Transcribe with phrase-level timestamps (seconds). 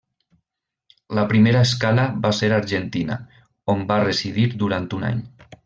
[1.17, 3.19] La primera escala va ser Argentina,
[3.75, 5.25] on va residir durant un any.